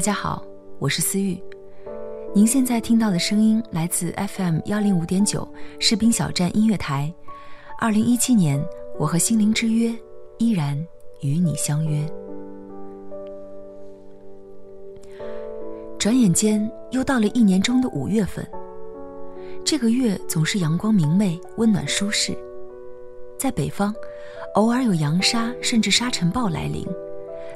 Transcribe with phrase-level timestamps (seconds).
[0.00, 0.42] 大家好，
[0.78, 1.38] 我是思玉。
[2.34, 5.46] 您现在听到的声音来自 FM 幺零五点九
[5.78, 7.12] 士兵小站音乐台。
[7.78, 8.58] 二零一七年，
[8.98, 9.94] 我和心灵之约
[10.38, 10.74] 依然
[11.20, 12.10] 与你相约。
[15.98, 18.42] 转眼间又到了一年中的五月份。
[19.62, 22.34] 这个月总是阳光明媚、温暖舒适。
[23.38, 23.94] 在北方，
[24.54, 26.86] 偶尔有扬沙甚至沙尘暴来临，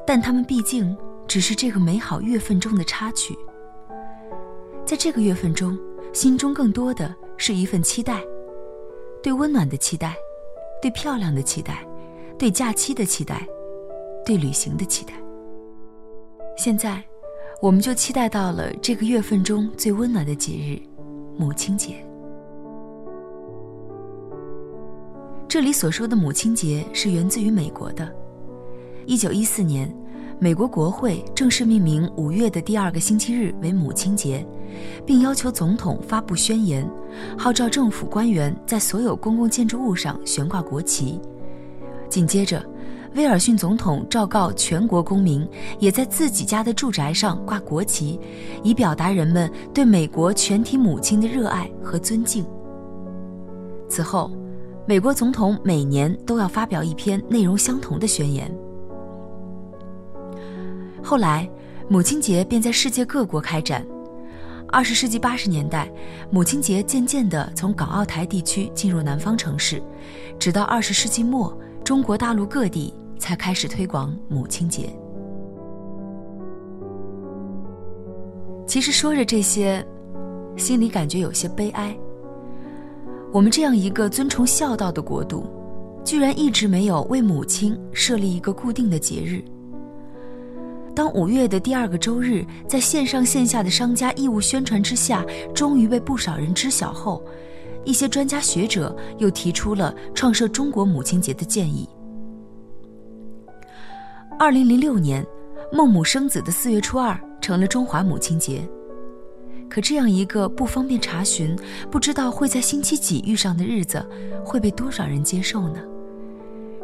[0.05, 0.95] 但它们毕竟
[1.27, 3.37] 只是这个美好月份中的插曲。
[4.85, 5.77] 在这个月份中，
[6.13, 8.21] 心中更多的是一份期待：
[9.21, 10.15] 对温暖的期待，
[10.81, 11.85] 对漂亮的期待，
[12.37, 13.47] 对假期的期待，
[14.25, 15.13] 对旅行的期待。
[16.57, 17.03] 现在。
[17.61, 20.77] 我们就期待到了这个月份中最温暖的节日——
[21.39, 22.05] 母亲节。
[25.47, 28.13] 这里所说的母亲节是源自于美国的。
[29.05, 29.89] 一九一四年，
[30.37, 34.45] 美国国会正式命名五月的第二个星期日为母亲节，
[35.05, 36.89] 并要求总统发布宣言，
[37.37, 41.19] 号召政府官员在所有公共建筑物上悬挂国旗。
[42.09, 42.63] 紧接着。
[43.15, 45.47] 威尔逊总统昭告全国公民，
[45.79, 48.19] 也在自己家的住宅上挂国旗，
[48.61, 52.45] 以表达人们对美国全体母亲的热爱和尊敬。
[53.87, 54.29] 此后，
[54.85, 58.53] 美国总统每年都要发表一篇内容相同的宣言。
[61.05, 61.47] 后来，
[61.87, 63.85] 母亲节便在世界各国开展。
[64.69, 65.89] 二十世纪八十年代，
[66.31, 69.81] 母亲节渐渐地从港澳台地区进入南方城市，
[70.39, 72.93] 直到二十世纪末，中国大陆各地。
[73.17, 74.89] 才开始推广母亲节。
[78.67, 79.83] 其实说着这些，
[80.57, 81.97] 心里感觉有些悲哀。
[83.31, 85.45] 我们这样一个尊崇孝道的国度，
[86.03, 89.41] 居然一直没有为母亲设立一个固定的节日。
[90.95, 97.21] 当五月的第二个周日在线上线下的商家义务宣传之下，终于被不少人知晓后，
[97.83, 101.87] 一些专家学者又提出了创设中国母亲节的建议。
[104.39, 105.25] 二零零六年，
[105.71, 108.65] 孟母生子的四月初二成了中华母亲节。
[109.69, 111.57] 可这样一个不方便查询、
[111.91, 114.01] 不知道会在星期几遇上的日子，
[114.45, 115.79] 会被多少人接受呢？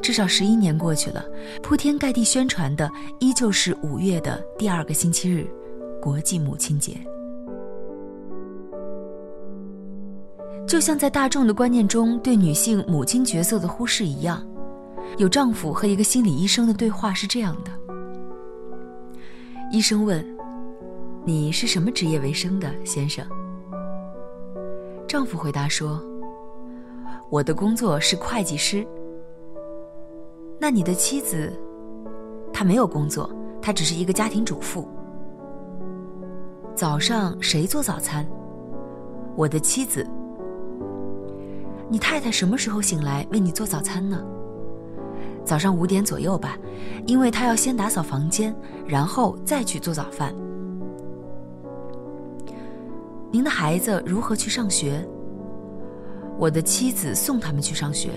[0.01, 1.23] 至少十一年过去了，
[1.61, 5.47] 铺天盖地宣传的依旧是五月的第二个星期日，
[6.01, 6.97] 国际母亲节。
[10.67, 14.45] 就像在大众的观念中对女性母亲角色的忽视一样。
[15.17, 17.71] 有丈夫和一个心理医生的对话是这样的：
[19.71, 20.25] 医生问
[21.25, 23.25] ：“你是什么职业为生的，先生？”
[25.07, 26.01] 丈夫回答说
[27.29, 28.87] ：“我的工作是会计师。”
[30.61, 31.51] 那你的妻子？
[32.53, 33.27] 她没有工作，
[33.59, 34.87] 她只是一个家庭主妇。
[36.75, 38.23] 早上谁做早餐？
[39.35, 40.07] 我的妻子。
[41.89, 44.23] 你太太什么时候醒来为你做早餐呢？
[45.43, 46.55] 早上五点左右吧，
[47.07, 48.55] 因为她要先打扫房间，
[48.85, 50.31] 然后再去做早饭。
[53.31, 55.03] 您的孩子如何去上学？
[56.37, 58.11] 我的妻子送他们去上学。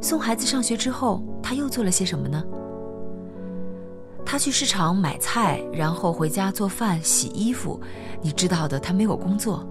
[0.00, 2.44] 送孩子上学之后，他又做了些什么呢？
[4.24, 7.80] 他去市场买菜，然后回家做饭、洗衣服。
[8.20, 9.66] 你知道的，他没有工作。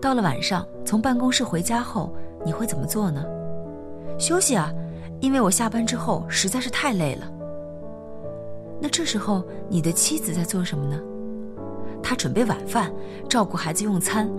[0.00, 2.14] 到了晚上，从办公室回家后。
[2.46, 3.24] 你会怎么做呢？
[4.18, 4.70] 休息啊，
[5.18, 7.26] 因为我下班之后实在是太累了。
[8.78, 11.00] 那这时候你的妻子在做什么呢？
[12.02, 12.92] 她准备晚饭，
[13.30, 14.30] 照顾孩子用餐，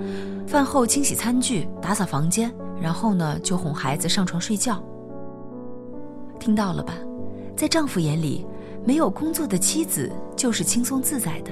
[0.46, 4.84] 饭后清洗餐具，打扫房间，然后呢就哄孩子上床睡觉。
[6.40, 6.94] 听到了吧？
[7.56, 8.46] 在丈夫眼里，
[8.86, 11.52] 没有工作的妻子就是轻松自在的，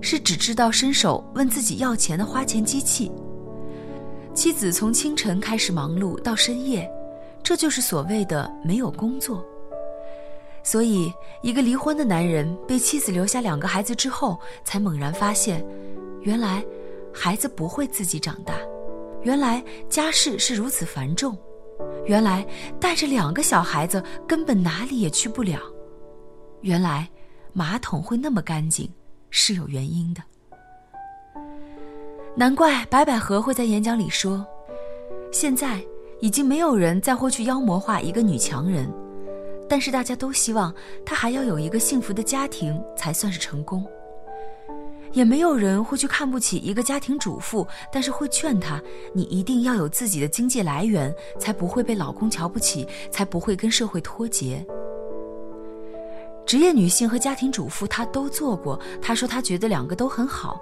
[0.00, 3.10] 是只知道伸手问自己要钱的花钱机器。
[4.32, 6.88] 妻子从清晨开始忙碌到深夜，
[7.42, 9.44] 这就是所谓的没有工作。
[10.62, 11.12] 所以，
[11.42, 15.64] 一个离婚的男人被妻子留下两个孩子之后，才猛然发现，
[16.22, 16.64] 原来
[17.12, 18.54] 孩子不会自己长大，
[19.22, 21.36] 原来家事是如此繁重。
[22.06, 22.46] 原来
[22.78, 25.60] 带着两个小孩子根本哪里也去不了，
[26.60, 27.08] 原来
[27.52, 28.88] 马桶会那么干净
[29.30, 30.22] 是有原因的。
[32.34, 34.46] 难怪白百合会在演讲里说，
[35.32, 35.82] 现在
[36.20, 38.90] 已经没有人再会去妖魔化一个女强人，
[39.68, 40.74] 但是大家都希望
[41.04, 43.84] 她还要有一个幸福的家庭才算是成功。
[45.12, 48.80] 也没有人会去看不起一个家庭主妇，但是会劝她：
[49.12, 54.64] 你一定要有自己的经济来源，才不会被老公瞧不起，才不会跟社会脱节。
[56.46, 60.60] 职业女性和家庭主妇她都做过，她说她觉得两个都很好，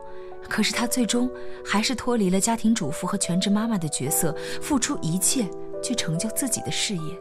[0.49, 1.31] 可是她最终
[1.65, 5.49] 还是脱离了家庭主妇和全职妈妈的角色，付出一切
[5.83, 7.19] 去成就自己的事业。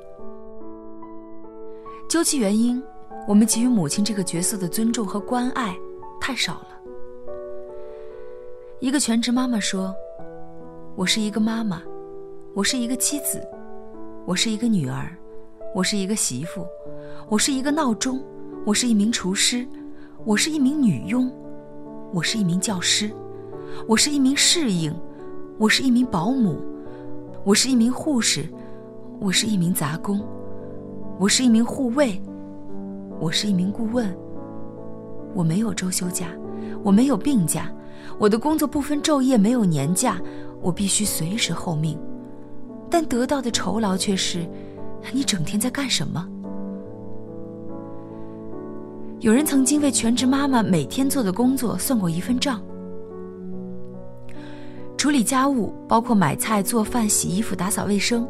[2.09, 2.81] 究其原因，
[3.27, 5.75] 我们给予母亲这个角色的尊重和关爱
[6.21, 6.67] 太少了。
[8.79, 9.95] 一个全职妈妈说
[10.95, 11.81] ：“我是一个妈妈，
[12.53, 13.41] 我是一个妻子，
[14.23, 15.17] 我是一个女儿，
[15.73, 16.63] 我是一个媳妇，
[17.27, 18.23] 我是一个闹钟，
[18.67, 19.67] 我是一名厨师，
[20.25, 21.27] 我是一名女佣，
[22.13, 23.11] 我是一名教师，
[23.87, 24.93] 我是一名侍应，
[25.57, 26.61] 我是一名保姆，
[27.43, 28.47] 我是一名护士，
[29.19, 30.23] 我是一名杂工，
[31.17, 32.21] 我是一名护卫，
[33.19, 34.15] 我是一名顾问。
[35.37, 36.27] 我没有周休假，
[36.83, 37.71] 我没有病假。”
[38.19, 40.19] 我的工作不分昼夜，没有年假，
[40.59, 41.95] 我必须随时候命，
[42.89, 44.43] 但得到的酬劳却是：
[45.13, 46.27] 你整天在干什么？
[49.19, 52.59] 有人曾经为全职妈妈每天做的工作算过一份账：
[54.97, 58.27] 处理家务，包括买菜、做饭、洗衣服、打扫卫生，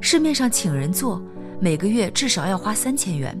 [0.00, 1.20] 市面上请人做，
[1.58, 3.34] 每个月至少要花三千元；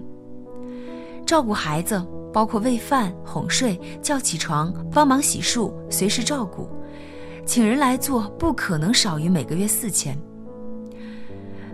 [1.24, 2.04] 照顾孩子。
[2.34, 6.68] 包括喂饭、哄睡、叫起床、帮忙洗漱、随时照顾，
[7.46, 10.18] 请人来做不可能少于每个月四千。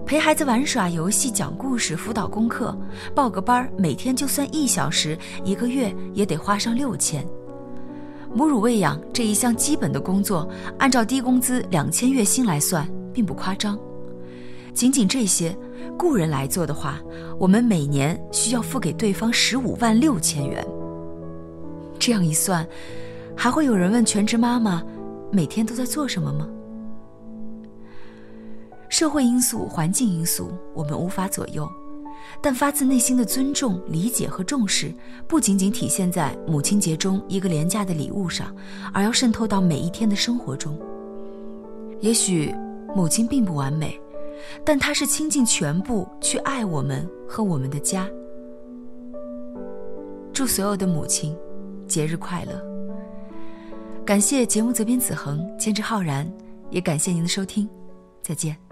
[0.04, 2.78] 陪孩子玩耍、游戏、讲故事、辅导功课，
[3.14, 7.26] 报个班每天就算一小时，一个月也得花上六千。
[8.34, 10.46] 母乳喂养这一项基本的工作，
[10.78, 13.78] 按照低工资两千月薪来算，并不夸张。
[14.74, 15.56] 仅仅这些。
[15.98, 16.98] 雇人来做的话，
[17.38, 20.66] 我们每年需要付给对方十五万六千元。
[21.98, 22.66] 这样一算，
[23.36, 24.82] 还会有人问全职妈妈
[25.30, 26.48] 每天都在做什么吗？
[28.88, 31.68] 社会因素、环境因素我们无法左右，
[32.40, 34.92] 但发自内心的尊重、理解和重视，
[35.28, 38.54] 不仅仅体现在母亲节中一个廉价的礼物上，
[38.92, 40.78] 而要渗透到每一天的生活中。
[42.00, 42.54] 也许
[42.96, 44.00] 母亲并不完美。
[44.64, 48.08] 但他是倾尽全部去爱我们和我们的家。
[50.32, 51.36] 祝所有的母亲
[51.86, 52.64] 节日快乐！
[54.04, 56.30] 感谢节目责编子恒、监制浩然，
[56.70, 57.68] 也感谢您的收听，
[58.22, 58.69] 再见。